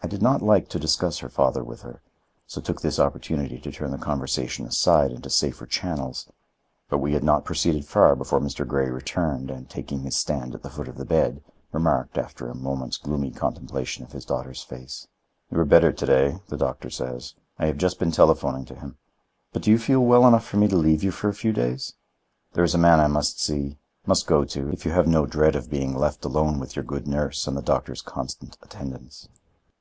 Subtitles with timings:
[0.00, 2.00] I did not like to discuss her father with her,
[2.46, 6.30] so took this opportunity to turn the conversation aside into safer channels.
[6.88, 8.66] But we had not proceeded far before Mr.
[8.66, 11.42] Grey returned and, taking his stand at the foot of the bed,
[11.72, 15.08] remarked, after a moment's gloomy contemplation of his daughter's face:
[15.50, 18.96] "You are better today, the doctor says,—I have just been telephoning to him.
[19.52, 21.92] But do you feel well enough for me to leave you for a few days?
[22.54, 25.68] There is a man I must see—must go to, if you have no dread of
[25.68, 29.28] being left alone with your good nurse and the doctor's constant attendance."